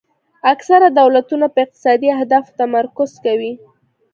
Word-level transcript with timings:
اکثره 0.53 0.87
دولتونه 0.99 1.45
په 1.53 1.57
اقتصادي 1.65 2.07
اهدافو 2.17 2.55
تمرکز 2.61 3.11
کوي 3.25 3.53